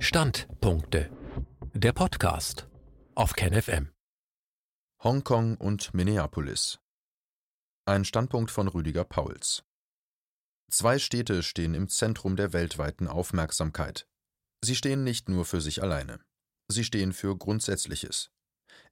Standpunkte. 0.00 1.10
Der 1.74 1.92
Podcast 1.92 2.68
auf 3.16 3.32
KenFM. 3.32 3.90
Hongkong 5.02 5.56
und 5.56 5.92
Minneapolis. 5.92 6.78
Ein 7.84 8.04
Standpunkt 8.04 8.52
von 8.52 8.68
Rüdiger 8.68 9.02
Pauls. 9.02 9.64
Zwei 10.70 11.00
Städte 11.00 11.42
stehen 11.42 11.74
im 11.74 11.88
Zentrum 11.88 12.36
der 12.36 12.52
weltweiten 12.52 13.08
Aufmerksamkeit. 13.08 14.06
Sie 14.62 14.76
stehen 14.76 15.02
nicht 15.02 15.28
nur 15.28 15.44
für 15.44 15.60
sich 15.60 15.82
alleine. 15.82 16.20
Sie 16.68 16.84
stehen 16.84 17.12
für 17.12 17.36
Grundsätzliches. 17.36 18.30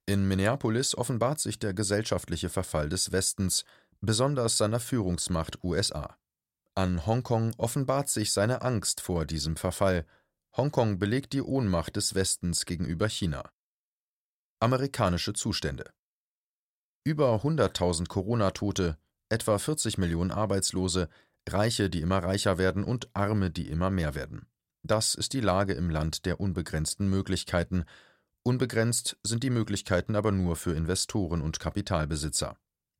In 0.07 0.27
Minneapolis 0.27 0.96
offenbart 0.96 1.38
sich 1.38 1.61
der 1.61 1.73
gesellschaftliche 1.73 2.48
Verfall 2.48 2.88
des 2.88 3.12
Westens, 3.12 3.64
besonders 4.00 4.59
seiner 4.59 4.80
Führungsmacht 4.80 5.62
USA. 5.62 6.18
An 6.75 7.07
Hongkong 7.07 7.54
offenbart 7.59 8.09
sich 8.09 8.32
seine 8.32 8.62
Angst 8.62 9.00
vor 9.00 9.25
diesem 9.25 9.57
Verfall 9.57 10.04
Hongkong 10.57 10.98
belegt 10.98 11.34
die 11.34 11.43
Ohnmacht 11.43 11.96
des 11.96 12.15
Westens 12.15 12.64
gegenüber 12.64 13.10
China. 13.10 13.51
Amerikanische 14.59 15.34
Zustände 15.34 15.92
Über 17.05 17.42
100.000 17.42 18.09
Corona-Tote, 18.09 18.97
etwa 19.28 19.59
40 19.59 19.98
Millionen 19.98 20.30
Arbeitslose, 20.30 21.11
Reiche, 21.47 21.91
die 21.91 22.00
immer 22.00 22.24
reicher 22.24 22.56
werden 22.56 22.84
und 22.84 23.11
Arme, 23.14 23.50
die 23.50 23.69
immer 23.69 23.91
mehr 23.91 24.14
werden. 24.14 24.47
Das 24.83 25.14
ist 25.14 25.34
die 25.34 25.42
Lage 25.42 25.74
im 25.74 25.91
Land 25.91 26.24
der 26.24 26.41
unbegrenzten 26.41 27.11
Möglichkeiten. 27.11 27.84
Unbegrenzt 28.42 29.19
sind 29.23 29.42
die 29.42 29.50
Möglichkeiten 29.50 30.16
aber 30.16 30.33
nur 30.33 30.56
für 30.56 30.73
Investoren 30.73 31.42
und 31.42 31.61
Kapitalbesitzer. 31.61 32.56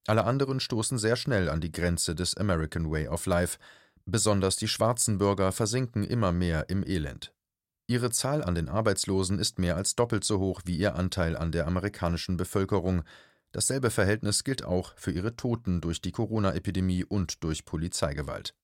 Alle 0.07 0.25
anderen 0.25 0.61
stoßen 0.61 0.99
sehr 0.99 1.17
schnell 1.17 1.49
an 1.49 1.63
die 1.63 1.73
Grenze 1.73 2.15
des 2.15 2.37
American 2.37 2.91
Way 2.91 3.09
of 3.09 3.25
Life. 3.25 3.59
Besonders 4.05 4.57
die 4.57 4.69
schwarzen 4.69 5.17
Bürger 5.17 5.53
versinken 5.53 6.05
immer 6.05 6.33
mehr 6.33 6.69
im 6.69 6.87
Elend. 6.87 7.33
Ihre 7.89 8.11
Zahl 8.11 8.43
an 8.43 8.57
den 8.57 8.69
Arbeitslosen 8.69 9.39
ist 9.39 9.61
mehr 9.61 9.77
als 9.77 9.95
doppelt 9.95 10.25
so 10.25 10.41
hoch 10.41 10.63
wie 10.65 10.77
ihr 10.77 10.97
Anteil 10.97 11.37
an 11.37 11.53
der 11.53 11.69
amerikanischen 11.69 12.37
Bevölkerung. 12.37 13.05
Dasselbe 13.53 13.91
Verhältnis 13.91 14.43
gilt 14.43 14.65
auch 14.65 14.93
für 14.97 15.13
ihre 15.13 15.37
Toten 15.37 15.81
durch 15.81 16.01
die 16.01 16.11
Corona-Epidemie 16.11 17.05
und 17.05 17.45
durch 17.45 17.65
Polizeigewalt. 17.65 18.57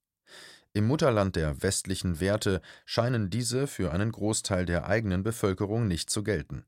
Im 0.73 0.89
Mutterland 0.89 1.37
der 1.37 1.63
westlichen 1.63 2.19
Werte 2.19 2.63
scheinen 2.85 3.31
diese 3.31 3.69
für 3.69 3.93
einen 3.93 4.11
Großteil 4.11 4.67
der 4.67 4.87
eigenen 4.87 5.23
Bevölkerung 5.23 5.87
nicht 5.87 6.11
zu 6.11 6.25
gelten. 6.25 6.65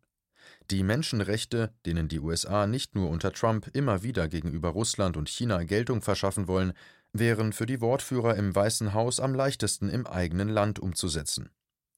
Die 0.70 0.84
Menschenrechte, 0.84 1.72
denen 1.86 2.06
die 2.06 2.20
USA 2.20 2.68
nicht 2.68 2.94
nur 2.94 3.10
unter 3.10 3.32
Trump 3.32 3.68
immer 3.72 4.04
wieder 4.04 4.28
gegenüber 4.28 4.68
Russland 4.68 5.16
und 5.16 5.28
China 5.28 5.64
Geltung 5.64 6.02
verschaffen 6.02 6.46
wollen, 6.46 6.72
wären 7.12 7.52
für 7.52 7.66
die 7.66 7.80
Wortführer 7.80 8.36
im 8.36 8.54
Weißen 8.54 8.94
Haus 8.94 9.18
am 9.18 9.34
leichtesten 9.34 9.88
im 9.88 10.06
eigenen 10.06 10.48
Land 10.48 10.78
umzusetzen. 10.78 11.50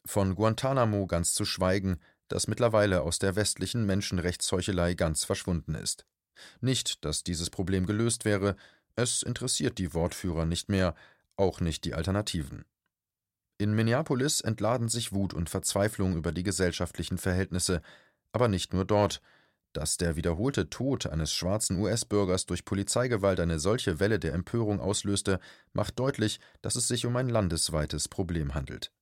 Von 0.07 0.37
Guantanamo 0.37 1.07
ganz 1.07 1.35
zu 1.35 1.45
schweigen, 1.45 1.99
das 2.29 2.47
mittlerweile 2.47 3.03
aus 3.03 3.19
der 3.19 3.35
westlichen 3.35 3.87
Menschenrechtsheuchelei 3.87 4.95
ganz 4.95 5.25
verschwunden 5.25 5.75
ist. 5.75 6.07
Nicht, 6.61 7.05
dass 7.05 7.25
dieses 7.25 7.51
Problem 7.51 7.87
gelöst 7.87 8.25
wäre, 8.25 8.57
es 8.95 9.23
interessiert 9.23 9.79
die 9.79 9.95
Wortführer 9.95 10.47
nicht 10.47 10.69
mehr, 10.69 10.95
auch 11.37 11.61
nicht 11.61 11.85
die 11.85 11.95
Alternativen. 11.95 12.65
In 13.59 13.75
Minneapolis 13.75 14.41
entladen 14.41 14.89
sich 14.89 15.13
Wut 15.13 15.35
und 15.35 15.51
Verzweiflung 15.51 16.17
über 16.17 16.31
die 16.31 16.45
gesellschaftlichen 16.45 17.19
Verhältnisse, 17.19 17.83
aber 18.33 18.49
nicht 18.49 18.73
nur 18.73 18.85
dort. 18.85 19.21
Dass 19.73 19.97
der 19.97 20.17
wiederholte 20.17 20.71
Tod 20.71 21.07
eines 21.07 21.33
schwarzen 21.33 21.79
US-Bürgers 21.79 22.47
durch 22.47 22.65
Polizeigewalt 22.65 23.41
eine 23.41 23.59
solche 23.59 23.99
Welle 23.99 24.19
der 24.19 24.35
Empörung 24.35 24.81
auslöste, 24.81 25.41
macht 25.73 25.99
deutlich, 25.99 26.39
dass 26.63 26.77
es 26.77 26.87
sich 26.87 27.07
um 27.07 27.17
ein 27.17 27.29
landesweites 27.29 28.09
Problem 28.09 28.55
handelt. 28.55 28.93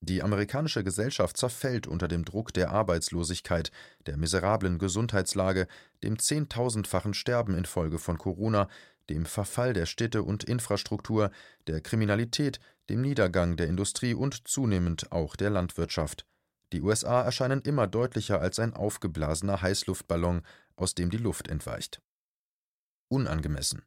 Die 0.00 0.22
amerikanische 0.22 0.84
Gesellschaft 0.84 1.36
zerfällt 1.36 1.86
unter 1.86 2.06
dem 2.06 2.24
Druck 2.24 2.52
der 2.52 2.70
Arbeitslosigkeit, 2.70 3.72
der 4.06 4.16
miserablen 4.16 4.78
Gesundheitslage, 4.78 5.66
dem 6.04 6.18
zehntausendfachen 6.18 7.14
Sterben 7.14 7.54
infolge 7.54 7.98
von 7.98 8.16
Corona, 8.16 8.68
dem 9.10 9.26
Verfall 9.26 9.72
der 9.72 9.86
Städte 9.86 10.22
und 10.22 10.44
Infrastruktur, 10.44 11.30
der 11.66 11.80
Kriminalität, 11.80 12.60
dem 12.88 13.00
Niedergang 13.00 13.56
der 13.56 13.66
Industrie 13.66 14.14
und 14.14 14.46
zunehmend 14.46 15.10
auch 15.10 15.34
der 15.34 15.50
Landwirtschaft. 15.50 16.26
Die 16.72 16.82
USA 16.82 17.22
erscheinen 17.22 17.62
immer 17.62 17.86
deutlicher 17.86 18.40
als 18.40 18.58
ein 18.58 18.74
aufgeblasener 18.74 19.62
Heißluftballon, 19.62 20.42
aus 20.76 20.94
dem 20.94 21.10
die 21.10 21.16
Luft 21.16 21.48
entweicht. 21.48 22.00
Unangemessen. 23.08 23.82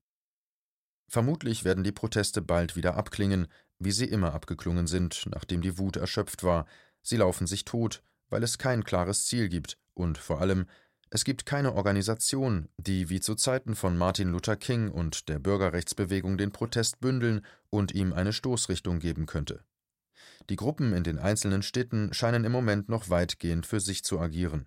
Vermutlich 1.11 1.65
werden 1.65 1.83
die 1.83 1.91
Proteste 1.91 2.41
bald 2.41 2.77
wieder 2.77 2.95
abklingen, 2.95 3.47
wie 3.79 3.91
sie 3.91 4.05
immer 4.05 4.33
abgeklungen 4.33 4.87
sind, 4.87 5.25
nachdem 5.29 5.61
die 5.61 5.77
Wut 5.77 5.97
erschöpft 5.97 6.41
war. 6.41 6.65
Sie 7.01 7.17
laufen 7.17 7.47
sich 7.47 7.65
tot, 7.65 8.01
weil 8.29 8.43
es 8.43 8.57
kein 8.57 8.85
klares 8.85 9.25
Ziel 9.25 9.49
gibt 9.49 9.77
und 9.93 10.17
vor 10.17 10.39
allem, 10.39 10.67
es 11.09 11.25
gibt 11.25 11.45
keine 11.45 11.73
Organisation, 11.73 12.69
die 12.77 13.09
wie 13.09 13.19
zu 13.19 13.35
Zeiten 13.35 13.75
von 13.75 13.97
Martin 13.97 14.29
Luther 14.29 14.55
King 14.55 14.89
und 14.89 15.27
der 15.27 15.39
Bürgerrechtsbewegung 15.39 16.37
den 16.37 16.53
Protest 16.53 17.01
bündeln 17.01 17.45
und 17.69 17.91
ihm 17.91 18.13
eine 18.13 18.31
Stoßrichtung 18.31 18.99
geben 18.99 19.25
könnte. 19.25 19.65
Die 20.49 20.55
Gruppen 20.55 20.93
in 20.93 21.03
den 21.03 21.19
einzelnen 21.19 21.61
Städten 21.61 22.13
scheinen 22.13 22.45
im 22.45 22.53
Moment 22.53 22.87
noch 22.87 23.09
weitgehend 23.09 23.65
für 23.65 23.81
sich 23.81 24.05
zu 24.05 24.17
agieren. 24.17 24.65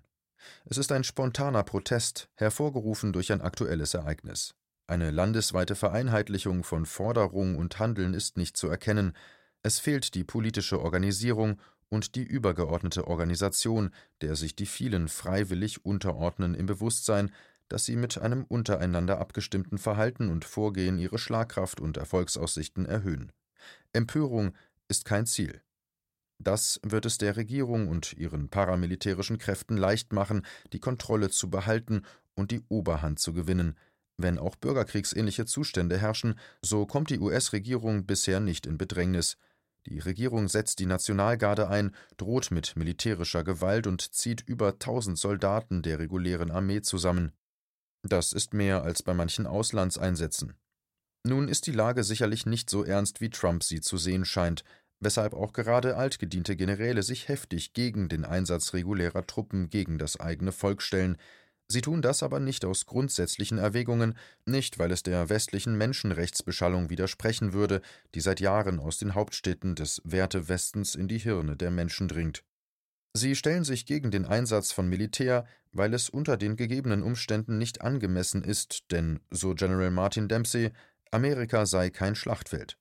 Es 0.66 0.76
ist 0.76 0.92
ein 0.92 1.04
spontaner 1.04 1.62
Protest, 1.62 2.28
hervorgerufen 2.34 3.14
durch 3.14 3.32
ein 3.32 3.40
aktuelles 3.40 3.94
Ereignis. 3.94 4.54
Eine 4.86 5.10
landesweite 5.10 5.76
Vereinheitlichung 5.76 6.62
von 6.62 6.84
Forderung 6.84 7.56
und 7.56 7.78
Handeln 7.78 8.12
ist 8.12 8.36
nicht 8.36 8.56
zu 8.56 8.68
erkennen, 8.68 9.14
es 9.62 9.78
fehlt 9.78 10.14
die 10.14 10.24
politische 10.24 10.78
Organisierung 10.80 11.58
und 11.88 12.16
die 12.16 12.22
übergeordnete 12.22 13.06
Organisation, 13.06 13.90
der 14.20 14.36
sich 14.36 14.56
die 14.56 14.66
vielen 14.66 15.08
freiwillig 15.08 15.86
unterordnen 15.86 16.54
im 16.54 16.66
Bewusstsein, 16.66 17.30
dass 17.68 17.86
sie 17.86 17.96
mit 17.96 18.18
einem 18.18 18.44
untereinander 18.44 19.20
abgestimmten 19.20 19.78
Verhalten 19.78 20.28
und 20.28 20.44
Vorgehen 20.44 20.98
ihre 20.98 21.18
Schlagkraft 21.18 21.80
und 21.80 21.96
Erfolgsaussichten 21.96 22.84
erhöhen. 22.84 23.32
Empörung 23.94 24.54
ist 24.88 25.06
kein 25.06 25.24
Ziel. 25.24 25.62
Das 26.38 26.78
wird 26.82 27.06
es 27.06 27.16
der 27.16 27.36
Regierung 27.36 27.88
und 27.88 28.12
ihren 28.12 28.50
paramilitärischen 28.50 29.38
Kräften 29.38 29.78
leicht 29.78 30.12
machen, 30.12 30.44
die 30.74 30.80
Kontrolle 30.80 31.30
zu 31.30 31.48
behalten 31.48 32.02
und 32.34 32.50
die 32.50 32.60
Oberhand 32.68 33.18
zu 33.18 33.32
gewinnen, 33.32 33.78
wenn 34.16 34.38
auch 34.38 34.56
bürgerkriegsähnliche 34.56 35.46
Zustände 35.46 35.98
herrschen, 35.98 36.38
so 36.62 36.86
kommt 36.86 37.10
die 37.10 37.18
US-Regierung 37.18 38.06
bisher 38.06 38.40
nicht 38.40 38.66
in 38.66 38.78
Bedrängnis. 38.78 39.36
Die 39.86 39.98
Regierung 39.98 40.48
setzt 40.48 40.78
die 40.78 40.86
Nationalgarde 40.86 41.68
ein, 41.68 41.94
droht 42.16 42.50
mit 42.50 42.74
militärischer 42.76 43.44
Gewalt 43.44 43.86
und 43.86 44.14
zieht 44.14 44.40
über 44.40 44.78
tausend 44.78 45.18
Soldaten 45.18 45.82
der 45.82 45.98
regulären 45.98 46.50
Armee 46.50 46.80
zusammen. 46.80 47.32
Das 48.02 48.32
ist 48.32 48.54
mehr 48.54 48.82
als 48.82 49.02
bei 49.02 49.14
manchen 49.14 49.46
Auslandseinsätzen. 49.46 50.54
Nun 51.26 51.48
ist 51.48 51.66
die 51.66 51.72
Lage 51.72 52.04
sicherlich 52.04 52.44
nicht 52.44 52.68
so 52.68 52.84
ernst, 52.84 53.20
wie 53.20 53.30
Trump 53.30 53.62
sie 53.62 53.80
zu 53.80 53.96
sehen 53.96 54.24
scheint, 54.24 54.62
weshalb 55.00 55.34
auch 55.34 55.52
gerade 55.52 55.96
altgediente 55.96 56.56
Generäle 56.56 57.02
sich 57.02 57.28
heftig 57.28 57.72
gegen 57.72 58.08
den 58.08 58.24
Einsatz 58.24 58.74
regulärer 58.74 59.26
Truppen 59.26 59.70
gegen 59.70 59.98
das 59.98 60.20
eigene 60.20 60.52
Volk 60.52 60.82
stellen, 60.82 61.16
Sie 61.74 61.80
tun 61.80 62.02
das 62.02 62.22
aber 62.22 62.38
nicht 62.38 62.64
aus 62.64 62.86
grundsätzlichen 62.86 63.58
Erwägungen, 63.58 64.16
nicht 64.46 64.78
weil 64.78 64.92
es 64.92 65.02
der 65.02 65.28
westlichen 65.28 65.76
Menschenrechtsbeschallung 65.76 66.88
widersprechen 66.88 67.52
würde, 67.52 67.80
die 68.14 68.20
seit 68.20 68.38
Jahren 68.38 68.78
aus 68.78 68.98
den 68.98 69.16
Hauptstädten 69.16 69.74
des 69.74 70.00
Wertewestens 70.04 70.94
in 70.94 71.08
die 71.08 71.18
Hirne 71.18 71.56
der 71.56 71.72
Menschen 71.72 72.06
dringt. 72.06 72.44
Sie 73.12 73.34
stellen 73.34 73.64
sich 73.64 73.86
gegen 73.86 74.12
den 74.12 74.24
Einsatz 74.24 74.70
von 74.70 74.88
Militär, 74.88 75.46
weil 75.72 75.94
es 75.94 76.08
unter 76.08 76.36
den 76.36 76.54
gegebenen 76.54 77.02
Umständen 77.02 77.58
nicht 77.58 77.82
angemessen 77.82 78.44
ist, 78.44 78.92
denn, 78.92 79.18
so 79.32 79.56
General 79.56 79.90
Martin 79.90 80.28
Dempsey, 80.28 80.70
Amerika 81.10 81.66
sei 81.66 81.90
kein 81.90 82.14
Schlachtfeld. 82.14 82.78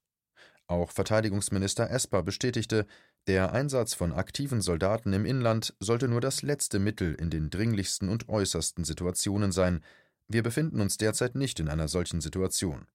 Auch 0.68 0.92
Verteidigungsminister 0.92 1.90
Esper 1.90 2.22
bestätigte, 2.22 2.86
der 3.28 3.54
Einsatz 3.54 3.94
von 3.94 4.12
aktiven 4.12 4.62
Soldaten 4.62 5.14
im 5.14 5.26
Inland 5.26 5.74
sollte 5.80 6.10
nur 6.10 6.20
das 6.20 6.42
letzte 6.42 6.80
Mittel 6.80 7.16
in 7.16 7.30
den 7.30 7.50
dringlichsten 7.50 8.10
und 8.10 8.28
äußersten 8.28 8.84
Situationen 8.84 9.54
sein. 9.54 9.82
Wir 10.28 10.44
befinden 10.44 10.82
uns 10.82 10.98
derzeit 10.98 11.36
nicht 11.36 11.62
in 11.62 11.70
einer 11.70 11.88
solchen 11.88 12.20
Situation. 12.20 12.86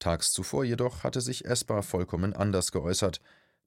Tags 0.00 0.32
zuvor 0.32 0.64
jedoch 0.64 1.04
hatte 1.04 1.20
sich 1.20 1.44
Esper 1.44 1.84
vollkommen 1.84 2.32
anders 2.32 2.72
geäußert. 2.72 3.20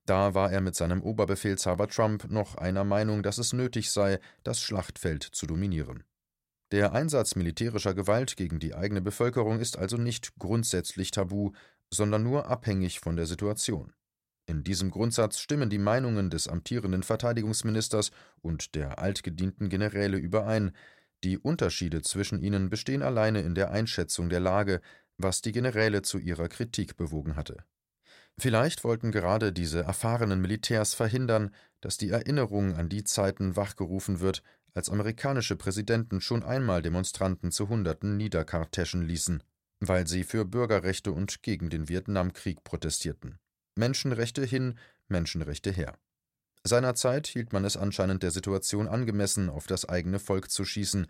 Da 0.05 0.33
war 0.33 0.51
er 0.51 0.59
mit 0.59 0.75
seinem 0.75 1.01
Oberbefehlshaber 1.01 1.87
Trump 1.87 2.29
noch 2.29 2.55
einer 2.55 2.83
Meinung, 2.83 3.23
dass 3.23 3.37
es 3.37 3.53
nötig 3.53 3.89
sei, 3.89 4.19
das 4.43 4.59
Schlachtfeld 4.59 5.23
zu 5.23 5.47
dominieren. 5.47 6.03
Der 6.71 6.91
Einsatz 6.91 7.35
militärischer 7.35 7.93
Gewalt 7.93 8.35
gegen 8.35 8.59
die 8.59 8.75
eigene 8.75 9.01
Bevölkerung 9.01 9.61
ist 9.61 9.77
also 9.77 9.95
nicht 9.95 10.37
grundsätzlich 10.39 11.11
tabu, 11.11 11.53
sondern 11.89 12.23
nur 12.23 12.47
abhängig 12.47 12.99
von 12.99 13.15
der 13.15 13.27
Situation. 13.27 13.93
In 14.47 14.63
diesem 14.63 14.91
Grundsatz 14.91 15.39
stimmen 15.39 15.69
die 15.69 15.79
Meinungen 15.79 16.29
des 16.29 16.47
amtierenden 16.47 17.03
Verteidigungsministers 17.03 18.11
und 18.41 18.75
der 18.75 18.99
altgedienten 18.99 19.69
Generäle 19.69 20.17
überein, 20.17 20.71
die 21.23 21.39
Unterschiede 21.39 22.03
zwischen 22.03 22.39
ihnen 22.39 22.69
bestehen 22.69 23.01
alleine 23.01 23.41
in 23.41 23.55
der 23.55 23.71
Einschätzung 23.71 24.29
der 24.29 24.39
Lage, 24.39 24.81
was 25.17 25.41
die 25.41 25.51
Generäle 25.51 26.03
zu 26.03 26.19
ihrer 26.19 26.47
Kritik 26.47 26.97
bewogen 26.97 27.35
hatte. 27.35 27.63
Vielleicht 28.37 28.83
wollten 28.83 29.11
gerade 29.11 29.53
diese 29.53 29.81
erfahrenen 29.81 30.41
Militärs 30.41 30.93
verhindern, 30.93 31.51
dass 31.81 31.97
die 31.97 32.09
Erinnerung 32.09 32.75
an 32.75 32.89
die 32.89 33.03
Zeiten 33.03 33.55
wachgerufen 33.55 34.19
wird, 34.19 34.43
als 34.73 34.89
amerikanische 34.89 35.55
Präsidenten 35.55 36.19
schon 36.19 36.43
einmal 36.43 36.81
Demonstranten 36.81 37.51
zu 37.51 37.69
Hunderten 37.69 38.17
niederkartäschen 38.17 39.03
ließen, 39.03 39.41
weil 39.79 40.05
sie 40.05 40.25
für 40.25 40.43
Bürgerrechte 40.43 41.13
und 41.13 41.41
gegen 41.43 41.69
den 41.69 41.87
Vietnamkrieg 41.87 42.63
protestierten. 42.63 43.39
Menschenrechte 43.75 44.43
hin, 44.43 44.77
Menschenrechte 45.07 45.71
her. 45.71 45.97
Seinerzeit 46.63 47.27
hielt 47.27 47.53
man 47.53 47.63
es 47.63 47.77
anscheinend 47.77 48.23
der 48.23 48.31
Situation 48.31 48.87
angemessen, 48.87 49.49
auf 49.49 49.67
das 49.67 49.87
eigene 49.87 50.19
Volk 50.19 50.49
zu 50.49 50.65
schießen, 50.65 51.07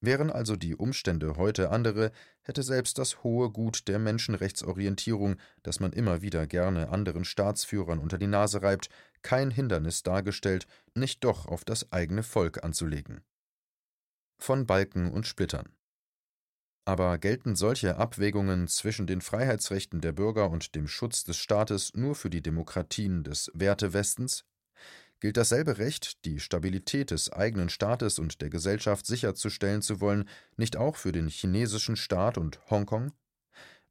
Wären 0.00 0.30
also 0.30 0.54
die 0.54 0.76
Umstände 0.76 1.36
heute 1.36 1.70
andere, 1.70 2.12
hätte 2.42 2.62
selbst 2.62 2.98
das 2.98 3.24
hohe 3.24 3.50
Gut 3.50 3.88
der 3.88 3.98
Menschenrechtsorientierung, 3.98 5.36
das 5.64 5.80
man 5.80 5.92
immer 5.92 6.22
wieder 6.22 6.46
gerne 6.46 6.90
anderen 6.90 7.24
Staatsführern 7.24 7.98
unter 7.98 8.16
die 8.16 8.28
Nase 8.28 8.62
reibt, 8.62 8.90
kein 9.22 9.50
Hindernis 9.50 10.04
dargestellt, 10.04 10.68
nicht 10.94 11.24
doch 11.24 11.46
auf 11.46 11.64
das 11.64 11.90
eigene 11.90 12.22
Volk 12.22 12.62
anzulegen. 12.62 13.22
Von 14.38 14.66
Balken 14.66 15.10
und 15.10 15.26
Splittern. 15.26 15.68
Aber 16.88 17.18
gelten 17.18 17.54
solche 17.54 17.98
Abwägungen 17.98 18.66
zwischen 18.66 19.06
den 19.06 19.20
Freiheitsrechten 19.20 20.00
der 20.00 20.12
Bürger 20.12 20.48
und 20.48 20.74
dem 20.74 20.88
Schutz 20.88 21.22
des 21.22 21.36
Staates 21.36 21.92
nur 21.92 22.14
für 22.14 22.30
die 22.30 22.40
Demokratien 22.40 23.24
des 23.24 23.50
Wertewestens? 23.52 24.46
gilt 25.20 25.36
dasselbe 25.36 25.76
Recht, 25.76 26.24
die 26.24 26.40
Stabilität 26.40 27.10
des 27.10 27.30
eigenen 27.30 27.68
Staates 27.68 28.18
und 28.18 28.40
der 28.40 28.48
Gesellschaft 28.48 29.04
sicherzustellen 29.04 29.82
zu 29.82 30.00
wollen, 30.00 30.26
nicht 30.56 30.78
auch 30.78 30.96
für 30.96 31.12
den 31.12 31.28
chinesischen 31.28 31.94
Staat 31.94 32.38
und 32.38 32.58
Hongkong? 32.70 33.12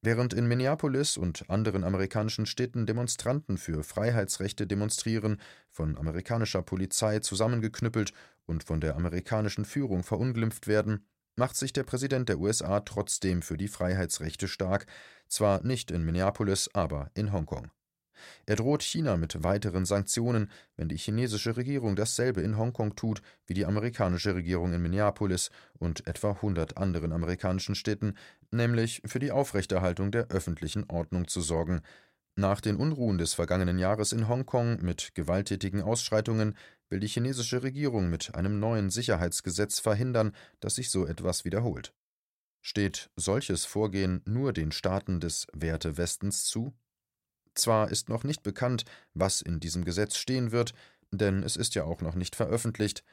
Während 0.01 0.33
in 0.33 0.47
Minneapolis 0.47 1.17
und 1.17 1.47
anderen 1.51 1.83
amerikanischen 1.83 2.47
Städten 2.47 2.87
Demonstranten 2.87 3.59
für 3.59 3.83
Freiheitsrechte 3.83 4.65
demonstrieren, 4.65 5.39
von 5.69 5.99
amerikanischer 5.99 6.63
Polizei 6.63 7.19
zusammengeknüppelt 7.19 8.11
und 8.47 8.63
von 8.63 8.81
der 8.81 8.95
amerikanischen 8.95 9.65
Führung 9.65 10.01
verunglimpft 10.01 10.65
werden, 10.65 11.05
macht 11.37 11.55
sich 11.55 11.71
der 11.71 11.83
Präsident 11.83 12.27
der 12.27 12.39
USA 12.39 12.81
trotzdem 12.81 13.41
für 13.41 13.55
die 13.55 13.69
Freiheitsrechte 13.69 14.49
stark, 14.49 14.85
zwar 15.29 15.63
nicht 15.63 15.91
in 15.91 16.03
Minneapolis, 16.03 16.69
aber 16.73 17.09
in 17.13 17.31
Hongkong. 17.31 17.71
Er 18.45 18.55
droht 18.55 18.81
China 18.81 19.15
mit 19.15 19.43
weiteren 19.43 19.85
Sanktionen, 19.85 20.49
wenn 20.75 20.89
die 20.89 20.97
chinesische 20.97 21.55
Regierung 21.55 21.95
dasselbe 21.95 22.41
in 22.41 22.57
Hongkong 22.57 22.95
tut 22.95 23.21
wie 23.45 23.53
die 23.53 23.65
amerikanische 23.65 24.35
Regierung 24.35 24.73
in 24.73 24.81
Minneapolis 24.81 25.51
und 25.77 26.07
etwa 26.07 26.41
hundert 26.41 26.77
anderen 26.77 27.11
amerikanischen 27.11 27.75
Städten, 27.75 28.15
nämlich 28.51 29.01
für 29.05 29.19
die 29.19 29.31
Aufrechterhaltung 29.31 30.11
der 30.11 30.27
öffentlichen 30.29 30.89
Ordnung 30.89 31.27
zu 31.27 31.41
sorgen. 31.41 31.81
Nach 32.35 32.61
den 32.61 32.75
Unruhen 32.75 33.17
des 33.17 33.33
vergangenen 33.33 33.79
Jahres 33.79 34.11
in 34.11 34.27
Hongkong 34.27 34.81
mit 34.81 35.15
gewalttätigen 35.15 35.81
Ausschreitungen 35.81 36.55
will 36.89 36.99
die 36.99 37.07
chinesische 37.07 37.63
Regierung 37.63 38.09
mit 38.09 38.35
einem 38.35 38.59
neuen 38.59 38.89
Sicherheitsgesetz 38.89 39.79
verhindern, 39.79 40.33
dass 40.59 40.75
sich 40.75 40.89
so 40.89 41.05
etwas 41.05 41.45
wiederholt. 41.45 41.93
Steht 42.61 43.09
solches 43.15 43.65
Vorgehen 43.65 44.21
nur 44.25 44.53
den 44.53 44.71
Staaten 44.71 45.19
des 45.19 45.47
Wertewestens 45.53 46.45
zu? 46.45 46.73
Zwar 47.55 47.89
ist 47.89 48.09
noch 48.09 48.23
nicht 48.23 48.43
bekannt, 48.43 48.85
was 49.13 49.41
in 49.41 49.59
diesem 49.59 49.83
Gesetz 49.83 50.17
stehen 50.17 50.51
wird, 50.51 50.73
denn 51.11 51.43
es 51.43 51.55
ist 51.55 51.75
ja 51.75 51.83
auch 51.83 52.01
noch 52.01 52.15
nicht 52.15 52.35
veröffentlicht, 52.35 53.03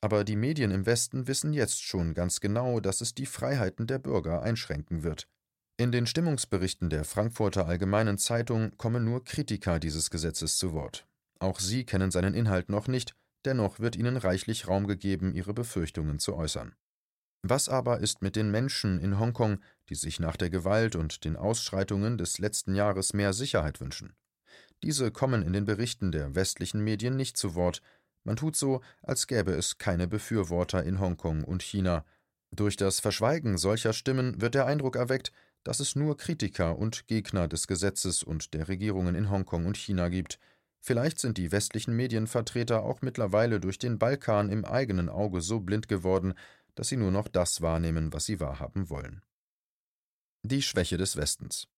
aber 0.00 0.24
die 0.24 0.36
Medien 0.36 0.72
im 0.72 0.84
Westen 0.84 1.28
wissen 1.28 1.52
jetzt 1.52 1.82
schon 1.82 2.14
ganz 2.14 2.40
genau, 2.40 2.80
dass 2.80 3.00
es 3.00 3.14
die 3.14 3.26
Freiheiten 3.26 3.86
der 3.86 4.00
Bürger 4.00 4.42
einschränken 4.42 5.04
wird. 5.04 5.28
In 5.76 5.92
den 5.92 6.06
Stimmungsberichten 6.06 6.90
der 6.90 7.04
Frankfurter 7.04 7.66
Allgemeinen 7.66 8.18
Zeitung 8.18 8.76
kommen 8.78 9.04
nur 9.04 9.24
Kritiker 9.24 9.78
dieses 9.78 10.10
Gesetzes 10.10 10.58
zu 10.58 10.72
Wort. 10.72 11.06
Auch 11.42 11.58
sie 11.58 11.84
kennen 11.84 12.12
seinen 12.12 12.34
Inhalt 12.34 12.68
noch 12.68 12.86
nicht, 12.86 13.16
dennoch 13.44 13.80
wird 13.80 13.96
ihnen 13.96 14.16
reichlich 14.16 14.68
Raum 14.68 14.86
gegeben, 14.86 15.34
ihre 15.34 15.52
Befürchtungen 15.52 16.20
zu 16.20 16.36
äußern. 16.36 16.76
Was 17.42 17.68
aber 17.68 17.98
ist 17.98 18.22
mit 18.22 18.36
den 18.36 18.52
Menschen 18.52 19.00
in 19.00 19.18
Hongkong, 19.18 19.58
die 19.88 19.96
sich 19.96 20.20
nach 20.20 20.36
der 20.36 20.50
Gewalt 20.50 20.94
und 20.94 21.24
den 21.24 21.34
Ausschreitungen 21.34 22.16
des 22.16 22.38
letzten 22.38 22.76
Jahres 22.76 23.12
mehr 23.12 23.32
Sicherheit 23.32 23.80
wünschen? 23.80 24.14
Diese 24.84 25.10
kommen 25.10 25.42
in 25.42 25.52
den 25.52 25.64
Berichten 25.64 26.12
der 26.12 26.36
westlichen 26.36 26.84
Medien 26.84 27.16
nicht 27.16 27.36
zu 27.36 27.56
Wort. 27.56 27.82
Man 28.22 28.36
tut 28.36 28.54
so, 28.54 28.80
als 29.02 29.26
gäbe 29.26 29.50
es 29.50 29.78
keine 29.78 30.06
Befürworter 30.06 30.84
in 30.84 31.00
Hongkong 31.00 31.42
und 31.42 31.64
China. 31.64 32.04
Durch 32.54 32.76
das 32.76 33.00
Verschweigen 33.00 33.58
solcher 33.58 33.92
Stimmen 33.94 34.40
wird 34.40 34.54
der 34.54 34.66
Eindruck 34.66 34.94
erweckt, 34.94 35.32
dass 35.64 35.80
es 35.80 35.96
nur 35.96 36.16
Kritiker 36.16 36.78
und 36.78 37.08
Gegner 37.08 37.48
des 37.48 37.66
Gesetzes 37.66 38.22
und 38.22 38.54
der 38.54 38.68
Regierungen 38.68 39.16
in 39.16 39.28
Hongkong 39.28 39.66
und 39.66 39.76
China 39.76 40.08
gibt. 40.08 40.38
Vielleicht 40.84 41.20
sind 41.20 41.38
die 41.38 41.52
westlichen 41.52 41.94
Medienvertreter 41.94 42.82
auch 42.82 43.02
mittlerweile 43.02 43.60
durch 43.60 43.78
den 43.78 43.98
Balkan 43.98 44.50
im 44.50 44.64
eigenen 44.64 45.08
Auge 45.08 45.40
so 45.40 45.60
blind 45.60 45.86
geworden, 45.88 46.34
dass 46.74 46.88
sie 46.88 46.96
nur 46.96 47.12
noch 47.12 47.28
das 47.28 47.62
wahrnehmen, 47.62 48.12
was 48.12 48.26
sie 48.26 48.40
wahrhaben 48.40 48.90
wollen. 48.90 49.22
Die 50.42 50.60
Schwäche 50.60 50.96
des 50.96 51.16
Westens 51.16 51.68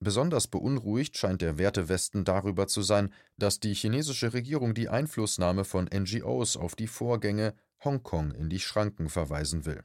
Besonders 0.00 0.48
beunruhigt 0.48 1.16
scheint 1.16 1.42
der 1.42 1.58
Wertewesten 1.58 2.24
darüber 2.24 2.66
zu 2.66 2.82
sein, 2.82 3.12
dass 3.38 3.60
die 3.60 3.72
chinesische 3.72 4.32
Regierung 4.32 4.74
die 4.74 4.88
Einflussnahme 4.88 5.64
von 5.64 5.84
NGOs 5.84 6.56
auf 6.56 6.74
die 6.74 6.88
Vorgänge 6.88 7.54
Hongkong 7.84 8.32
in 8.32 8.50
die 8.50 8.58
Schranken 8.58 9.08
verweisen 9.08 9.64
will. 9.64 9.84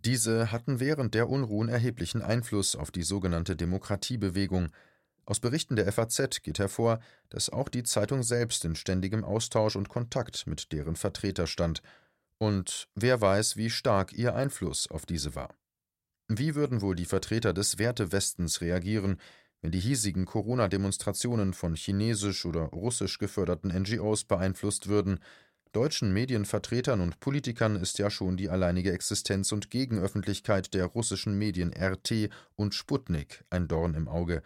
Diese 0.00 0.50
hatten 0.50 0.80
während 0.80 1.14
der 1.14 1.28
Unruhen 1.28 1.68
erheblichen 1.68 2.20
Einfluss 2.20 2.74
auf 2.74 2.90
die 2.90 3.04
sogenannte 3.04 3.54
Demokratiebewegung. 3.54 4.70
Aus 5.26 5.40
Berichten 5.40 5.76
der 5.76 5.90
FAZ 5.90 6.42
geht 6.42 6.58
hervor, 6.58 7.00
dass 7.30 7.50
auch 7.50 7.68
die 7.68 7.82
Zeitung 7.82 8.22
selbst 8.22 8.64
in 8.64 8.76
ständigem 8.76 9.24
Austausch 9.24 9.76
und 9.76 9.88
Kontakt 9.88 10.46
mit 10.46 10.72
deren 10.72 10.96
Vertreter 10.96 11.46
stand 11.46 11.82
und 12.38 12.88
wer 12.94 13.20
weiß, 13.20 13.56
wie 13.56 13.70
stark 13.70 14.12
ihr 14.12 14.34
Einfluss 14.34 14.90
auf 14.90 15.06
diese 15.06 15.34
war. 15.34 15.54
Wie 16.28 16.54
würden 16.54 16.80
wohl 16.80 16.94
die 16.94 17.04
Vertreter 17.04 17.52
des 17.52 17.78
Wertewestens 17.78 18.60
reagieren, 18.60 19.18
wenn 19.62 19.70
die 19.70 19.80
hiesigen 19.80 20.26
Corona-Demonstrationen 20.26 21.54
von 21.54 21.74
chinesisch 21.74 22.44
oder 22.44 22.64
russisch 22.64 23.18
geförderten 23.18 23.70
NGOs 23.70 24.24
beeinflusst 24.24 24.88
würden? 24.88 25.20
Deutschen 25.72 26.12
Medienvertretern 26.12 27.00
und 27.00 27.18
Politikern 27.18 27.76
ist 27.76 27.98
ja 27.98 28.10
schon 28.10 28.36
die 28.36 28.48
alleinige 28.48 28.92
Existenz 28.92 29.52
und 29.52 29.70
Gegenöffentlichkeit 29.70 30.72
der 30.72 30.86
russischen 30.86 31.36
Medien 31.36 31.72
RT 31.72 32.30
und 32.56 32.74
Sputnik 32.74 33.44
ein 33.50 33.66
Dorn 33.66 33.94
im 33.94 34.06
Auge, 34.06 34.42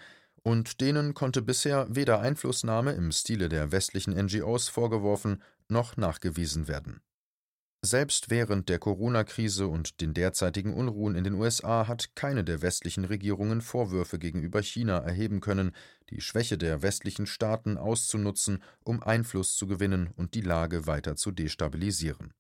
und 0.49 0.81
denen 0.81 1.13
konnte 1.13 1.43
bisher 1.43 1.87
weder 1.91 2.21
Einflussnahme 2.21 2.93
im 2.93 3.13
Stile 3.13 3.51
der 3.51 3.71
westlichen 3.71 4.15
NGOs 4.15 4.69
vorgeworfen 4.69 5.43
noch 5.69 5.99
nachgewiesen 5.99 6.69
werden. 6.69 7.03
Selbst 7.85 8.31
während 8.31 8.71
der 8.71 8.79
Corona-Krise 8.79 9.67
und 9.67 10.01
den 10.01 10.15
derzeitigen 10.15 10.73
Unruhen 10.73 11.17
in 11.17 11.25
den 11.25 11.35
USA 11.35 11.87
hat 11.87 12.17
keine 12.17 12.45
der 12.45 12.63
westlichen 12.63 13.05
Regierungen 13.05 13.61
Vorwürfe 13.61 14.19
gegenüber 14.19 14.63
China 14.63 14.97
erheben 14.97 15.41
können, 15.41 15.73
die 16.09 16.23
Schwäche 16.23 16.57
der 16.57 16.81
westlichen 16.81 17.27
Staaten 17.27 17.77
auszunutzen, 17.77 18.63
um 18.83 19.03
Einfluss 19.03 19.55
zu 19.55 19.67
gewinnen 19.67 20.15
und 20.17 20.33
die 20.33 20.41
Lage 20.41 20.87
weiter 20.87 21.15
zu 21.15 21.31
destabilisieren. 21.31 22.33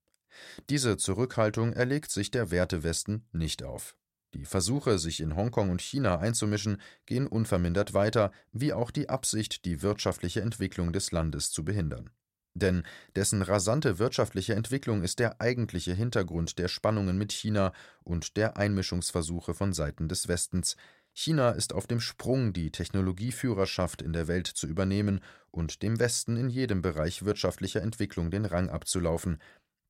Diese 0.70 0.96
Zurückhaltung 0.96 1.74
erlegt 1.74 2.10
sich 2.10 2.30
der 2.30 2.50
Wertewesten 2.50 3.28
nicht 3.32 3.62
auf. 3.62 3.94
Die 4.35 4.44
Versuche, 4.44 4.99
sich 4.99 5.20
in 5.20 5.37
Hongkong 5.37 5.70
und 5.70 5.80
China 5.80 6.18
einzumischen, 6.18 6.80
gehen 7.06 7.26
unvermindert 7.26 7.94
weiter, 7.94 8.30
wie 8.52 8.73
auch 8.73 8.90
die 8.90 9.08
Absicht, 9.08 9.64
die 9.64 9.82
wirtschaftliche 9.82 10.42
Entwicklung 10.42 10.92
des 10.92 11.12
Landes 11.12 11.50
zu 11.50 11.64
behindern. 11.64 12.11
Denn 12.54 12.82
dessen 13.14 13.42
rasante 13.42 13.99
wirtschaftliche 13.99 14.54
Entwicklung 14.54 15.02
ist 15.02 15.18
der 15.18 15.40
eigentliche 15.40 15.94
Hintergrund 15.94 16.58
der 16.58 16.68
Spannungen 16.68 17.16
mit 17.16 17.32
China 17.32 17.73
und 18.02 18.37
der 18.37 18.56
Einmischungsversuche 18.56 19.54
von 19.54 19.73
Seiten 19.73 20.08
des 20.08 20.28
Westens. 20.28 20.76
China 21.12 21.50
ist 21.50 21.73
auf 21.73 21.87
dem 21.87 22.00
Sprung, 22.00 22.52
die 22.52 22.70
Technologieführerschaft 22.70 24.02
in 24.02 24.12
der 24.12 24.28
Welt 24.28 24.47
zu 24.47 24.66
übernehmen 24.66 25.20
und 25.50 25.82
dem 25.82 25.99
Westen 25.99 26.37
in 26.37 26.49
jedem 26.49 26.82
Bereich 26.82 27.25
wirtschaftlicher 27.25 27.82
Entwicklung 27.82 28.30
den 28.30 28.44
Rang 28.44 28.68
abzulaufen. 28.68 29.38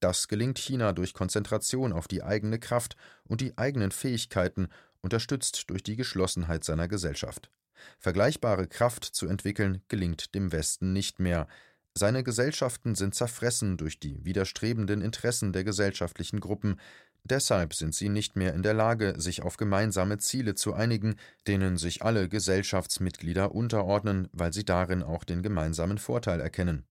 Das 0.01 0.29
gelingt 0.29 0.59
China 0.59 0.93
durch 0.93 1.13
Konzentration 1.13 1.93
auf 1.93 2.07
die 2.07 2.23
eigene 2.23 2.59
Kraft 2.59 2.97
und 3.25 3.41
die 3.41 3.59
eigenen 3.59 3.91
Fähigkeiten, 3.91 4.69
unterstützt 5.01 5.71
durch 5.71 5.83
die 5.83 5.97
Geschlossenheit 5.97 6.65
seiner 6.65 6.89
Gesellschaft. 6.89 7.51
Vergleichbare 7.99 8.67
Kraft 8.67 9.05
zu 9.05 9.27
entwickeln 9.27 9.83
gelingt 9.89 10.35
dem 10.35 10.53
Westen 10.53 10.93
nicht 10.93 11.21
mehr. 11.21 11.47
Seine 11.95 12.23
Gesellschaften 12.23 12.95
sind 12.95 13.15
zerfressen 13.15 13.77
durch 13.77 13.99
die 13.99 14.25
widerstrebenden 14.25 15.03
Interessen 15.03 15.53
der 15.53 15.65
gesellschaftlichen 15.65 16.41
Gruppen, 16.41 16.81
deshalb 17.25 17.75
sind 17.75 17.95
sie 17.95 18.09
nicht 18.09 18.37
mehr 18.37 18.55
in 18.55 18.63
der 18.63 18.75
Lage, 18.75 19.15
sich 19.19 19.43
auf 19.43 19.57
gemeinsame 19.57 20.19
Ziele 20.19 20.55
zu 20.55 20.75
einigen, 20.75 21.17
denen 21.47 21.77
sich 21.77 22.03
alle 22.03 22.29
Gesellschaftsmitglieder 22.29 23.55
unterordnen, 23.55 24.29
weil 24.33 24.53
sie 24.53 24.65
darin 24.65 25.03
auch 25.03 25.25
den 25.25 25.43
gemeinsamen 25.43 25.99
Vorteil 25.99 26.41
erkennen. 26.41 26.87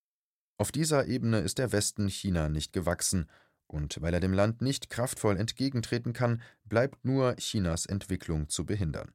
Auf 0.58 0.72
dieser 0.72 1.06
Ebene 1.06 1.40
ist 1.40 1.60
der 1.60 1.72
Westen 1.72 2.10
China 2.10 2.50
nicht 2.50 2.74
gewachsen, 2.74 3.30
und 3.68 4.02
weil 4.02 4.14
er 4.14 4.20
dem 4.20 4.34
Land 4.34 4.62
nicht 4.62 4.90
kraftvoll 4.90 5.38
entgegentreten 5.38 6.14
kann, 6.14 6.42
bleibt 6.66 7.04
nur 7.06 7.36
Chinas 7.36 7.86
Entwicklung 7.86 8.50
zu 8.50 8.66
behindern. 8.66 9.14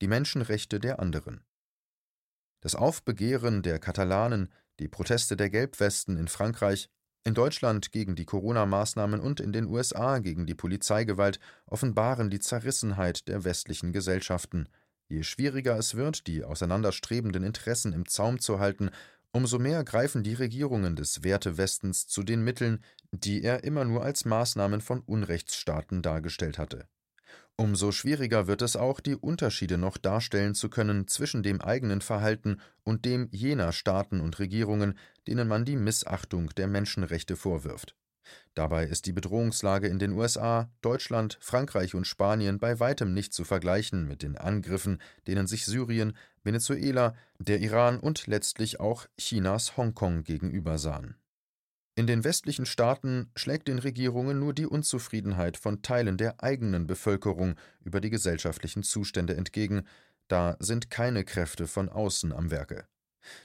Die 0.00 0.06
Menschenrechte 0.08 0.80
der 0.80 1.00
anderen 1.00 1.44
Das 2.60 2.74
Aufbegehren 2.74 3.62
der 3.62 3.78
Katalanen, 3.78 4.50
die 4.78 4.88
Proteste 4.88 5.36
der 5.36 5.50
Gelbwesten 5.50 6.16
in 6.16 6.28
Frankreich, 6.28 6.88
in 7.24 7.34
Deutschland 7.34 7.92
gegen 7.92 8.16
die 8.16 8.24
Corona-Maßnahmen 8.24 9.20
und 9.20 9.38
in 9.38 9.52
den 9.52 9.66
USA 9.66 10.18
gegen 10.18 10.46
die 10.46 10.56
Polizeigewalt 10.56 11.38
offenbaren 11.66 12.30
die 12.30 12.40
Zerrissenheit 12.40 13.28
der 13.28 13.44
westlichen 13.44 13.92
Gesellschaften. 13.92 14.68
Je 15.08 15.22
schwieriger 15.22 15.76
es 15.76 15.94
wird, 15.94 16.26
die 16.26 16.42
auseinanderstrebenden 16.42 17.44
Interessen 17.44 17.92
im 17.92 18.08
Zaum 18.08 18.40
zu 18.40 18.58
halten, 18.58 18.90
umso 19.32 19.58
mehr 19.58 19.82
greifen 19.84 20.22
die 20.22 20.34
Regierungen 20.34 20.94
des 20.94 21.22
Wertewestens 21.22 22.06
zu 22.06 22.22
den 22.22 22.44
Mitteln, 22.44 22.84
die 23.10 23.42
er 23.42 23.64
immer 23.64 23.84
nur 23.84 24.04
als 24.04 24.24
Maßnahmen 24.24 24.80
von 24.80 25.00
Unrechtsstaaten 25.00 26.02
dargestellt 26.02 26.58
hatte. 26.58 26.86
Umso 27.56 27.92
schwieriger 27.92 28.46
wird 28.46 28.62
es 28.62 28.76
auch, 28.76 29.00
die 29.00 29.14
Unterschiede 29.14 29.76
noch 29.78 29.98
darstellen 29.98 30.54
zu 30.54 30.70
können 30.70 31.06
zwischen 31.06 31.42
dem 31.42 31.60
eigenen 31.60 32.00
Verhalten 32.00 32.60
und 32.82 33.04
dem 33.04 33.28
jener 33.30 33.72
Staaten 33.72 34.20
und 34.20 34.38
Regierungen, 34.38 34.98
denen 35.26 35.48
man 35.48 35.64
die 35.64 35.76
Missachtung 35.76 36.48
der 36.56 36.66
Menschenrechte 36.66 37.36
vorwirft. 37.36 37.94
Dabei 38.54 38.84
ist 38.84 39.06
die 39.06 39.12
Bedrohungslage 39.12 39.88
in 39.88 39.98
den 39.98 40.12
USA, 40.12 40.70
Deutschland, 40.80 41.38
Frankreich 41.40 41.94
und 41.94 42.06
Spanien 42.06 42.58
bei 42.58 42.80
weitem 42.80 43.14
nicht 43.14 43.32
zu 43.32 43.44
vergleichen 43.44 44.06
mit 44.06 44.22
den 44.22 44.36
Angriffen, 44.36 45.00
denen 45.26 45.46
sich 45.46 45.64
Syrien, 45.64 46.16
Venezuela, 46.44 47.14
der 47.38 47.60
Iran 47.60 47.98
und 47.98 48.26
letztlich 48.26 48.80
auch 48.80 49.06
Chinas 49.18 49.76
Hongkong 49.76 50.24
gegenübersahen. 50.24 51.16
In 51.94 52.06
den 52.06 52.24
westlichen 52.24 52.64
Staaten 52.64 53.30
schlägt 53.36 53.68
den 53.68 53.78
Regierungen 53.78 54.38
nur 54.38 54.54
die 54.54 54.66
Unzufriedenheit 54.66 55.58
von 55.58 55.82
Teilen 55.82 56.16
der 56.16 56.42
eigenen 56.42 56.86
Bevölkerung 56.86 57.56
über 57.84 58.00
die 58.00 58.08
gesellschaftlichen 58.08 58.82
Zustände 58.82 59.36
entgegen, 59.36 59.86
da 60.28 60.56
sind 60.58 60.88
keine 60.88 61.24
Kräfte 61.24 61.66
von 61.66 61.90
außen 61.90 62.32
am 62.32 62.50
Werke. 62.50 62.86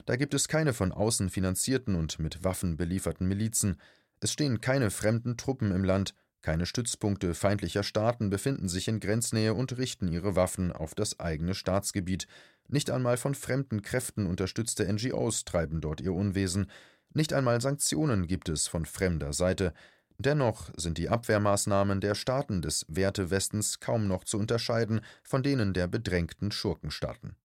Da 0.06 0.16
gibt 0.16 0.34
es 0.34 0.48
keine 0.48 0.72
von 0.72 0.92
außen 0.92 1.28
finanzierten 1.30 1.94
und 1.94 2.18
mit 2.18 2.42
Waffen 2.42 2.76
belieferten 2.76 3.28
Milizen, 3.28 3.76
es 4.20 4.32
stehen 4.32 4.60
keine 4.60 4.90
fremden 4.90 5.36
Truppen 5.36 5.70
im 5.70 5.84
Land, 5.84 6.14
keine 6.42 6.66
Stützpunkte 6.66 7.34
feindlicher 7.34 7.82
Staaten 7.82 8.30
befinden 8.30 8.68
sich 8.68 8.88
in 8.88 9.00
Grenznähe 9.00 9.54
und 9.54 9.76
richten 9.76 10.08
ihre 10.08 10.36
Waffen 10.36 10.72
auf 10.72 10.94
das 10.94 11.18
eigene 11.18 11.54
Staatsgebiet, 11.54 12.26
nicht 12.68 12.90
einmal 12.90 13.16
von 13.16 13.34
fremden 13.34 13.82
Kräften 13.82 14.26
unterstützte 14.26 14.90
NGOs 14.92 15.44
treiben 15.44 15.80
dort 15.80 16.00
ihr 16.00 16.12
Unwesen, 16.12 16.70
nicht 17.14 17.32
einmal 17.32 17.60
Sanktionen 17.60 18.26
gibt 18.26 18.48
es 18.48 18.68
von 18.68 18.84
fremder 18.84 19.32
Seite. 19.32 19.72
Dennoch 20.18 20.70
sind 20.76 20.98
die 20.98 21.08
Abwehrmaßnahmen 21.08 22.00
der 22.00 22.14
Staaten 22.14 22.60
des 22.60 22.84
Wertewestens 22.88 23.80
kaum 23.80 24.06
noch 24.06 24.24
zu 24.24 24.38
unterscheiden 24.38 25.00
von 25.22 25.42
denen 25.42 25.72
der 25.72 25.86
bedrängten 25.86 26.50
Schurkenstaaten. 26.50 27.36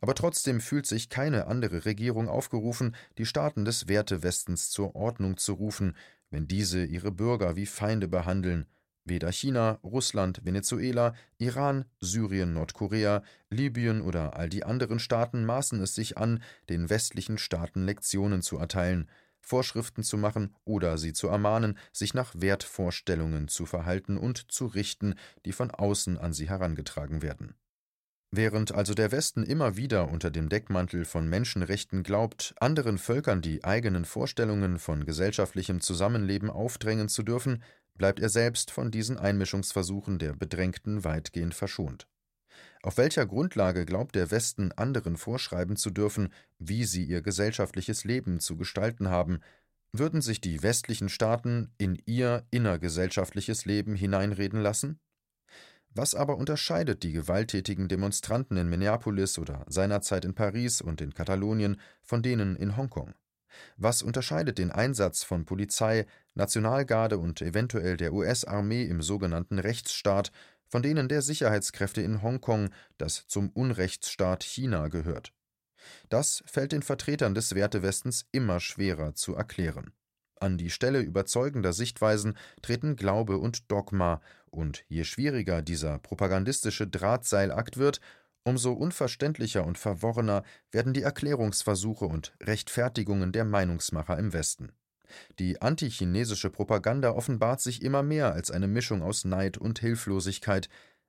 Aber 0.00 0.14
trotzdem 0.14 0.60
fühlt 0.60 0.86
sich 0.86 1.08
keine 1.08 1.46
andere 1.46 1.84
Regierung 1.84 2.28
aufgerufen, 2.28 2.94
die 3.18 3.26
Staaten 3.26 3.64
des 3.64 3.88
Wertewestens 3.88 4.70
zur 4.70 4.94
Ordnung 4.94 5.36
zu 5.36 5.54
rufen, 5.54 5.96
wenn 6.30 6.48
diese 6.48 6.84
ihre 6.84 7.12
Bürger 7.12 7.56
wie 7.56 7.66
Feinde 7.66 8.08
behandeln, 8.08 8.66
Weder 9.08 9.30
China, 9.30 9.78
Russland, 9.84 10.44
Venezuela, 10.44 11.14
Iran, 11.38 11.84
Syrien, 12.00 12.54
Nordkorea, 12.54 13.22
Libyen 13.50 14.00
oder 14.00 14.36
all 14.36 14.48
die 14.48 14.64
anderen 14.64 14.98
Staaten 14.98 15.44
maßen 15.44 15.80
es 15.80 15.94
sich 15.94 16.18
an, 16.18 16.42
den 16.68 16.90
westlichen 16.90 17.38
Staaten 17.38 17.84
Lektionen 17.84 18.42
zu 18.42 18.58
erteilen, 18.58 19.08
Vorschriften 19.40 20.02
zu 20.02 20.18
machen 20.18 20.56
oder 20.64 20.98
sie 20.98 21.12
zu 21.12 21.28
ermahnen, 21.28 21.78
sich 21.92 22.14
nach 22.14 22.34
Wertvorstellungen 22.36 23.46
zu 23.46 23.64
verhalten 23.64 24.16
und 24.18 24.50
zu 24.50 24.66
richten, 24.66 25.14
die 25.44 25.52
von 25.52 25.70
außen 25.70 26.18
an 26.18 26.32
sie 26.32 26.48
herangetragen 26.48 27.22
werden. 27.22 27.54
Während 28.36 28.74
also 28.74 28.92
der 28.92 29.12
Westen 29.12 29.44
immer 29.44 29.78
wieder 29.78 30.10
unter 30.10 30.30
dem 30.30 30.50
Deckmantel 30.50 31.06
von 31.06 31.26
Menschenrechten 31.26 32.02
glaubt, 32.02 32.54
anderen 32.60 32.98
Völkern 32.98 33.40
die 33.40 33.64
eigenen 33.64 34.04
Vorstellungen 34.04 34.78
von 34.78 35.06
gesellschaftlichem 35.06 35.80
Zusammenleben 35.80 36.50
aufdrängen 36.50 37.08
zu 37.08 37.22
dürfen, 37.22 37.62
bleibt 37.94 38.20
er 38.20 38.28
selbst 38.28 38.70
von 38.70 38.90
diesen 38.90 39.16
Einmischungsversuchen 39.16 40.18
der 40.18 40.34
Bedrängten 40.34 41.02
weitgehend 41.02 41.54
verschont. 41.54 42.08
Auf 42.82 42.98
welcher 42.98 43.24
Grundlage 43.24 43.86
glaubt 43.86 44.14
der 44.14 44.30
Westen 44.30 44.70
anderen 44.72 45.16
vorschreiben 45.16 45.76
zu 45.76 45.88
dürfen, 45.88 46.28
wie 46.58 46.84
sie 46.84 47.04
ihr 47.04 47.22
gesellschaftliches 47.22 48.04
Leben 48.04 48.38
zu 48.40 48.58
gestalten 48.58 49.08
haben, 49.08 49.40
würden 49.92 50.20
sich 50.20 50.42
die 50.42 50.62
westlichen 50.62 51.08
Staaten 51.08 51.72
in 51.78 51.98
ihr 52.04 52.46
innergesellschaftliches 52.50 53.64
Leben 53.64 53.96
hineinreden 53.96 54.60
lassen? 54.60 55.00
Was 55.98 56.14
aber 56.14 56.36
unterscheidet 56.36 57.02
die 57.04 57.12
gewalttätigen 57.12 57.88
Demonstranten 57.88 58.58
in 58.58 58.68
Minneapolis 58.68 59.38
oder 59.38 59.64
seinerzeit 59.66 60.26
in 60.26 60.34
Paris 60.34 60.82
und 60.82 61.00
in 61.00 61.14
Katalonien 61.14 61.80
von 62.02 62.22
denen 62.22 62.54
in 62.54 62.76
Hongkong? 62.76 63.14
Was 63.78 64.02
unterscheidet 64.02 64.58
den 64.58 64.70
Einsatz 64.70 65.22
von 65.22 65.46
Polizei, 65.46 66.04
Nationalgarde 66.34 67.16
und 67.16 67.40
eventuell 67.40 67.96
der 67.96 68.12
US-Armee 68.12 68.84
im 68.84 69.00
sogenannten 69.00 69.58
Rechtsstaat 69.58 70.32
von 70.66 70.82
denen 70.82 71.08
der 71.08 71.22
Sicherheitskräfte 71.22 72.02
in 72.02 72.20
Hongkong, 72.20 72.68
das 72.98 73.26
zum 73.26 73.48
Unrechtsstaat 73.48 74.44
China 74.44 74.88
gehört? 74.88 75.32
Das 76.10 76.42
fällt 76.44 76.72
den 76.72 76.82
Vertretern 76.82 77.34
des 77.34 77.54
Wertewestens 77.54 78.26
immer 78.32 78.60
schwerer 78.60 79.14
zu 79.14 79.34
erklären. 79.34 79.94
An 80.38 80.58
die 80.58 80.70
Stelle 80.70 81.00
überzeugender 81.00 81.72
Sichtweisen 81.72 82.36
treten 82.62 82.96
Glaube 82.96 83.38
und 83.38 83.70
Dogma, 83.70 84.20
und 84.50 84.84
je 84.88 85.04
schwieriger 85.04 85.62
dieser 85.62 85.98
propagandistische 85.98 86.86
Drahtseilakt 86.86 87.76
wird, 87.76 88.00
Umso 88.46 88.74
unverständlicher 88.74 89.66
und 89.66 89.76
verworrener 89.76 90.44
werden 90.70 90.92
die 90.92 91.02
Erklärungsversuche 91.02 92.04
und 92.04 92.32
Rechtfertigungen 92.40 93.32
der 93.32 93.44
Meinungsmacher 93.44 94.16
im 94.20 94.32
Westen. 94.32 94.70
Die 95.40 95.60
antichinesische 95.60 96.50
Propaganda 96.50 97.10
offenbart 97.10 97.60
sich 97.60 97.82
immer 97.82 98.04
mehr 98.04 98.32
als 98.34 98.52
eine 98.52 98.68
Mischung 98.68 99.02
aus 99.02 99.24
Neid 99.24 99.58
und 99.58 99.80
Hilflosigkeit. 99.80 100.68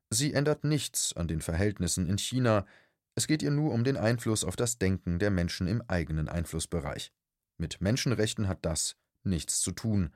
Sie 0.10 0.34
ändert 0.34 0.64
nichts 0.64 1.16
an 1.16 1.28
den 1.28 1.42
Verhältnissen 1.42 2.10
in 2.10 2.18
China, 2.18 2.66
es 3.14 3.28
geht 3.28 3.44
ihr 3.44 3.52
nur 3.52 3.72
um 3.72 3.84
den 3.84 3.98
Einfluss 3.98 4.44
auf 4.44 4.56
das 4.56 4.80
Denken 4.80 5.20
der 5.20 5.30
Menschen 5.30 5.68
im 5.68 5.84
eigenen 5.88 6.30
Einflussbereich. 6.30 7.12
Mit 7.60 7.82
Menschenrechten 7.82 8.48
hat 8.48 8.66
das 8.66 8.96
nichts 9.28 9.62
zu 9.62 9.72
tun. 9.72 10.12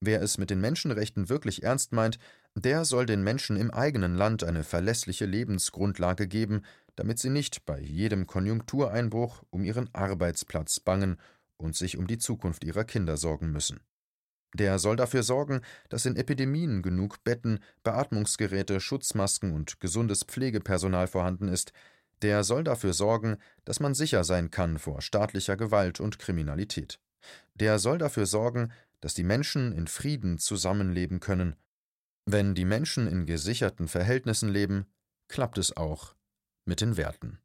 Wer 0.00 0.22
es 0.22 0.38
mit 0.38 0.50
den 0.50 0.60
Menschenrechten 0.60 1.28
wirklich 1.28 1.62
ernst 1.62 1.92
meint, 1.92 2.18
der 2.54 2.84
soll 2.84 3.06
den 3.06 3.22
Menschen 3.22 3.56
im 3.56 3.70
eigenen 3.70 4.16
Land 4.16 4.44
eine 4.44 4.64
verlässliche 4.64 5.26
Lebensgrundlage 5.26 6.26
geben, 6.26 6.62
damit 6.96 7.18
sie 7.18 7.30
nicht 7.30 7.66
bei 7.66 7.78
jedem 7.78 8.26
Konjunktureinbruch 8.26 9.42
um 9.50 9.62
ihren 9.62 9.88
Arbeitsplatz 9.94 10.80
bangen 10.80 11.18
und 11.58 11.76
sich 11.76 11.96
um 11.96 12.06
die 12.06 12.18
Zukunft 12.18 12.64
ihrer 12.64 12.84
Kinder 12.84 13.16
sorgen 13.16 13.52
müssen. 13.52 13.80
Der 14.54 14.78
soll 14.78 14.96
dafür 14.96 15.22
sorgen, 15.22 15.60
dass 15.90 16.06
in 16.06 16.16
Epidemien 16.16 16.82
genug 16.82 17.22
Betten, 17.22 17.60
Beatmungsgeräte, 17.84 18.80
Schutzmasken 18.80 19.52
und 19.52 19.78
gesundes 19.78 20.24
Pflegepersonal 20.24 21.06
vorhanden 21.06 21.48
ist. 21.48 21.72
Der 22.22 22.42
soll 22.42 22.64
dafür 22.64 22.92
sorgen, 22.92 23.36
dass 23.64 23.80
man 23.80 23.94
sicher 23.94 24.24
sein 24.24 24.50
kann 24.50 24.78
vor 24.78 25.02
staatlicher 25.02 25.56
Gewalt 25.56 26.00
und 26.00 26.18
Kriminalität. 26.18 26.98
Der 27.54 27.78
soll 27.78 27.98
dafür 27.98 28.26
sorgen, 28.26 28.72
dass 29.00 29.14
die 29.14 29.24
Menschen 29.24 29.72
in 29.72 29.86
Frieden 29.86 30.38
zusammenleben 30.38 31.20
können 31.20 31.56
wenn 32.32 32.54
die 32.54 32.64
Menschen 32.64 33.06
in 33.06 33.26
gesicherten 33.26 33.88
Verhältnissen 33.88 34.48
leben, 34.48 34.86
klappt 35.28 35.58
es 35.58 35.76
auch 35.76 36.14
mit 36.64 36.80
den 36.80 36.96
Werten. 36.96 37.40